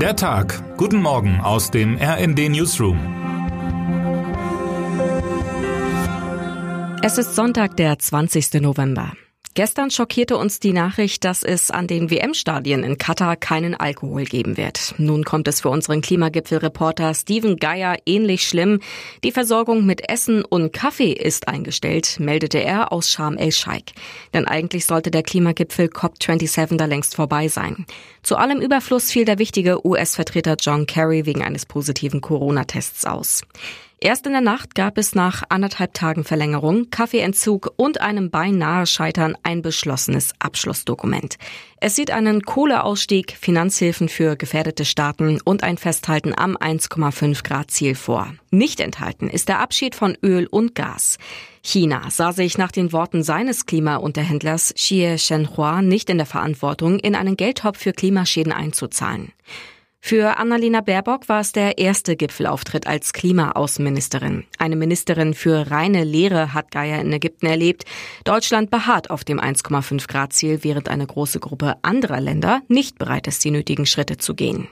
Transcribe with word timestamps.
Der 0.00 0.14
Tag. 0.14 0.62
Guten 0.76 1.00
Morgen 1.00 1.40
aus 1.40 1.70
dem 1.70 1.96
RND 1.96 2.50
Newsroom. 2.50 2.98
Es 7.02 7.16
ist 7.16 7.34
Sonntag, 7.34 7.78
der 7.78 7.98
20. 7.98 8.60
November. 8.60 9.12
Gestern 9.56 9.90
schockierte 9.90 10.36
uns 10.36 10.60
die 10.60 10.74
Nachricht, 10.74 11.24
dass 11.24 11.42
es 11.42 11.70
an 11.70 11.86
den 11.86 12.10
WM-Stadien 12.10 12.84
in 12.84 12.98
Katar 12.98 13.36
keinen 13.36 13.74
Alkohol 13.74 14.26
geben 14.26 14.58
wird. 14.58 14.94
Nun 14.98 15.24
kommt 15.24 15.48
es 15.48 15.62
für 15.62 15.70
unseren 15.70 16.02
Klimagipfelreporter 16.02 17.14
Steven 17.14 17.56
Geier 17.56 17.96
ähnlich 18.04 18.46
schlimm. 18.46 18.80
Die 19.24 19.32
Versorgung 19.32 19.86
mit 19.86 20.10
Essen 20.10 20.44
und 20.44 20.74
Kaffee 20.74 21.12
ist 21.12 21.48
eingestellt, 21.48 22.20
meldete 22.20 22.62
er 22.62 22.92
aus 22.92 23.10
Sharm 23.10 23.38
el-Sheikh. 23.38 23.94
Denn 24.34 24.46
eigentlich 24.46 24.84
sollte 24.84 25.10
der 25.10 25.22
Klimagipfel 25.22 25.86
COP27 25.86 26.76
da 26.76 26.84
längst 26.84 27.16
vorbei 27.16 27.48
sein. 27.48 27.86
Zu 28.22 28.36
allem 28.36 28.60
Überfluss 28.60 29.10
fiel 29.10 29.24
der 29.24 29.38
wichtige 29.38 29.86
US-Vertreter 29.86 30.56
John 30.60 30.84
Kerry 30.84 31.24
wegen 31.24 31.42
eines 31.42 31.64
positiven 31.64 32.20
Corona-Tests 32.20 33.06
aus. 33.06 33.40
Erst 33.98 34.26
in 34.26 34.32
der 34.32 34.42
Nacht 34.42 34.74
gab 34.74 34.98
es 34.98 35.14
nach 35.14 35.42
anderthalb 35.48 35.94
Tagen 35.94 36.22
Verlängerung, 36.22 36.90
Kaffeeentzug 36.90 37.72
und 37.76 38.02
einem 38.02 38.30
beinahe 38.30 38.84
Scheitern 38.84 39.38
ein 39.42 39.62
beschlossenes 39.62 40.34
Abschlussdokument. 40.38 41.38
Es 41.80 41.96
sieht 41.96 42.10
einen 42.10 42.42
Kohleausstieg, 42.42 43.32
Finanzhilfen 43.32 44.10
für 44.10 44.36
gefährdete 44.36 44.84
Staaten 44.84 45.40
und 45.42 45.62
ein 45.62 45.78
Festhalten 45.78 46.34
am 46.36 46.58
1,5 46.58 47.42
Grad 47.42 47.70
Ziel 47.70 47.94
vor. 47.94 48.34
Nicht 48.50 48.80
enthalten 48.80 49.30
ist 49.30 49.48
der 49.48 49.60
Abschied 49.60 49.94
von 49.94 50.14
Öl 50.22 50.46
und 50.46 50.74
Gas. 50.74 51.16
China 51.62 52.10
sah 52.10 52.32
sich 52.32 52.58
nach 52.58 52.72
den 52.72 52.92
Worten 52.92 53.22
seines 53.22 53.64
Klimaunterhändlers 53.64 54.74
Xie 54.74 55.16
Shenhua 55.16 55.80
nicht 55.80 56.10
in 56.10 56.18
der 56.18 56.26
Verantwortung, 56.26 56.98
in 56.98 57.14
einen 57.14 57.38
Geldtopf 57.38 57.78
für 57.78 57.94
Klimaschäden 57.94 58.52
einzuzahlen. 58.52 59.32
Für 60.08 60.38
Annalena 60.38 60.82
Baerbock 60.82 61.28
war 61.28 61.40
es 61.40 61.50
der 61.50 61.78
erste 61.78 62.14
Gipfelauftritt 62.14 62.86
als 62.86 63.12
Klimaaußenministerin. 63.12 64.44
Eine 64.56 64.76
Ministerin 64.76 65.34
für 65.34 65.68
reine 65.72 66.04
Lehre 66.04 66.54
hat 66.54 66.70
Geier 66.70 67.00
in 67.00 67.12
Ägypten 67.12 67.46
erlebt. 67.46 67.86
Deutschland 68.22 68.70
beharrt 68.70 69.10
auf 69.10 69.24
dem 69.24 69.40
1,5 69.40 70.06
Grad 70.06 70.32
Ziel, 70.32 70.60
während 70.62 70.88
eine 70.88 71.08
große 71.08 71.40
Gruppe 71.40 71.74
anderer 71.82 72.20
Länder 72.20 72.60
nicht 72.68 73.00
bereit 73.00 73.26
ist, 73.26 73.42
die 73.42 73.50
nötigen 73.50 73.84
Schritte 73.84 74.16
zu 74.16 74.36
gehen. 74.36 74.68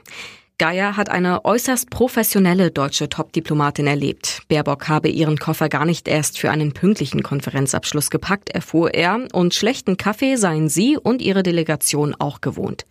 Geier 0.57 0.95
hat 0.95 1.09
eine 1.09 1.43
äußerst 1.43 1.89
professionelle 1.89 2.71
deutsche 2.71 3.09
Top-Diplomatin 3.09 3.87
erlebt. 3.87 4.43
Baerbock 4.47 4.87
habe 4.87 5.09
ihren 5.09 5.37
Koffer 5.37 5.67
gar 5.67 5.83
nicht 5.83 6.07
erst 6.07 6.39
für 6.39 6.49
einen 6.49 6.71
pünktlichen 6.71 7.23
Konferenzabschluss 7.23 8.09
gepackt, 8.09 8.51
erfuhr 8.51 8.93
er, 8.93 9.27
und 9.33 9.53
schlechten 9.53 9.97
Kaffee 9.97 10.37
seien 10.37 10.69
sie 10.69 10.95
und 10.97 11.21
ihre 11.21 11.43
Delegation 11.43 12.15
auch 12.17 12.39
gewohnt. 12.39 12.85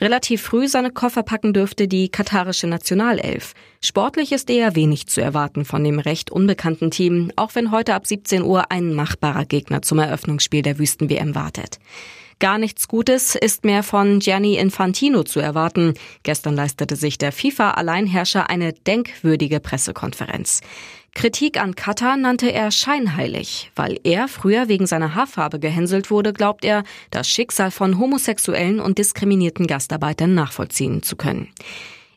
Relativ 0.00 0.42
früh 0.42 0.68
seine 0.68 0.92
Koffer 0.92 1.24
packen 1.24 1.52
dürfte 1.52 1.88
die 1.88 2.08
katarische 2.08 2.68
Nationalelf. 2.68 3.54
Sportlich 3.80 4.30
ist 4.30 4.48
eher 4.48 4.76
wenig 4.76 5.08
zu 5.08 5.20
erwarten 5.20 5.64
von 5.64 5.82
dem 5.82 5.98
recht 5.98 6.30
unbekannten 6.30 6.92
Team, 6.92 7.32
auch 7.34 7.56
wenn 7.56 7.72
heute 7.72 7.94
ab 7.94 8.06
17 8.06 8.42
Uhr 8.42 8.70
ein 8.70 8.94
machbarer 8.94 9.44
Gegner 9.44 9.82
zum 9.82 9.98
Eröffnungsspiel 9.98 10.62
der 10.62 10.78
Wüsten-WM 10.78 11.34
wartet. 11.34 11.80
Gar 12.40 12.58
nichts 12.58 12.86
Gutes 12.86 13.34
ist 13.34 13.64
mehr 13.64 13.82
von 13.82 14.20
Gianni 14.20 14.54
Infantino 14.56 15.24
zu 15.24 15.40
erwarten. 15.40 15.94
Gestern 16.22 16.54
leistete 16.54 16.94
sich 16.94 17.18
der 17.18 17.32
FIFA-Alleinherrscher 17.32 18.48
eine 18.48 18.72
denkwürdige 18.72 19.58
Pressekonferenz. 19.58 20.60
Kritik 21.14 21.60
an 21.60 21.74
Katar 21.74 22.16
nannte 22.16 22.52
er 22.52 22.70
scheinheilig. 22.70 23.72
Weil 23.74 23.98
er 24.04 24.28
früher 24.28 24.68
wegen 24.68 24.86
seiner 24.86 25.16
Haarfarbe 25.16 25.58
gehänselt 25.58 26.12
wurde, 26.12 26.32
glaubt 26.32 26.64
er, 26.64 26.84
das 27.10 27.28
Schicksal 27.28 27.72
von 27.72 27.98
homosexuellen 27.98 28.78
und 28.78 28.98
diskriminierten 28.98 29.66
Gastarbeitern 29.66 30.34
nachvollziehen 30.34 31.02
zu 31.02 31.16
können. 31.16 31.48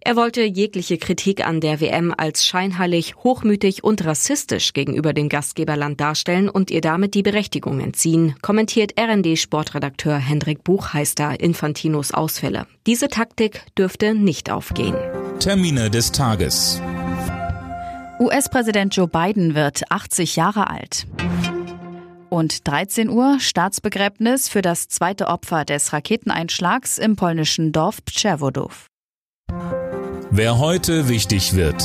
Er 0.03 0.15
wollte 0.15 0.41
jegliche 0.41 0.97
Kritik 0.97 1.45
an 1.45 1.61
der 1.61 1.79
WM 1.79 2.11
als 2.17 2.43
scheinheilig, 2.43 3.17
hochmütig 3.17 3.83
und 3.83 4.03
rassistisch 4.03 4.73
gegenüber 4.73 5.13
dem 5.13 5.29
Gastgeberland 5.29 6.01
darstellen 6.01 6.49
und 6.49 6.71
ihr 6.71 6.81
damit 6.81 7.13
die 7.13 7.21
Berechtigung 7.21 7.79
entziehen, 7.79 8.35
kommentiert 8.41 8.99
RND-Sportredakteur 8.99 10.17
Hendrik 10.17 10.63
Buchheister 10.63 11.39
Infantinos 11.39 12.15
Ausfälle. 12.15 12.65
Diese 12.87 13.09
Taktik 13.09 13.63
dürfte 13.77 14.15
nicht 14.15 14.49
aufgehen. 14.49 14.95
Termine 15.39 15.91
des 15.91 16.11
Tages. 16.11 16.81
US-Präsident 18.19 18.95
Joe 18.95 19.07
Biden 19.07 19.53
wird 19.53 19.83
80 19.91 20.35
Jahre 20.35 20.71
alt. 20.71 21.05
Und 22.29 22.67
13 22.67 23.07
Uhr 23.09 23.39
Staatsbegräbnis 23.39 24.49
für 24.49 24.63
das 24.63 24.87
zweite 24.87 25.27
Opfer 25.27 25.63
des 25.63 25.93
Raketeneinschlags 25.93 26.97
im 26.97 27.15
polnischen 27.15 27.71
Dorf 27.71 28.03
Przewodów. 28.03 28.87
Wer 30.33 30.59
heute 30.59 31.09
wichtig 31.09 31.55
wird. 31.55 31.83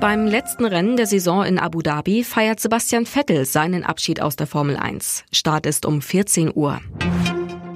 Beim 0.00 0.26
letzten 0.26 0.64
Rennen 0.64 0.96
der 0.96 1.06
Saison 1.06 1.44
in 1.44 1.58
Abu 1.58 1.82
Dhabi 1.82 2.24
feiert 2.24 2.58
Sebastian 2.58 3.04
Vettel 3.04 3.44
seinen 3.44 3.84
Abschied 3.84 4.22
aus 4.22 4.36
der 4.36 4.46
Formel 4.46 4.78
1. 4.78 5.24
Start 5.32 5.66
ist 5.66 5.84
um 5.84 6.00
14 6.00 6.50
Uhr. 6.54 6.80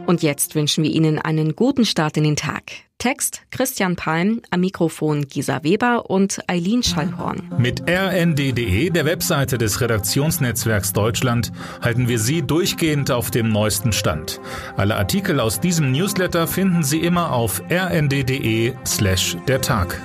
Und 0.06 0.22
jetzt 0.22 0.54
wünschen 0.54 0.82
wir 0.82 0.90
Ihnen 0.90 1.18
einen 1.18 1.54
guten 1.54 1.84
Start 1.84 2.16
in 2.16 2.24
den 2.24 2.36
Tag. 2.36 2.87
Text 2.98 3.42
Christian 3.52 3.94
Palm, 3.94 4.42
am 4.50 4.60
Mikrofon 4.60 5.28
Gisa 5.28 5.62
Weber 5.62 6.10
und 6.10 6.40
Eileen 6.48 6.82
Schallhorn. 6.82 7.52
Mit 7.56 7.88
rnd.de, 7.88 8.90
der 8.90 9.04
Webseite 9.04 9.56
des 9.56 9.80
Redaktionsnetzwerks 9.80 10.92
Deutschland, 10.92 11.52
halten 11.80 12.08
wir 12.08 12.18
Sie 12.18 12.42
durchgehend 12.42 13.12
auf 13.12 13.30
dem 13.30 13.50
neuesten 13.50 13.92
Stand. 13.92 14.40
Alle 14.76 14.96
Artikel 14.96 15.38
aus 15.38 15.60
diesem 15.60 15.92
Newsletter 15.92 16.48
finden 16.48 16.82
Sie 16.82 16.98
immer 16.98 17.32
auf 17.32 17.62
rnd.de 17.70 18.74
slash 18.84 19.36
der 19.46 19.60
Tag. 19.60 20.00